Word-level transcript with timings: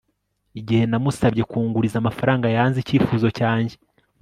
Igihe 0.59 0.83
namusabye 0.89 1.43
kunguriza 1.51 1.95
amafaranga 1.99 2.47
yanze 2.55 2.77
icyifuzo 2.79 3.27
cyanjye 3.37 3.75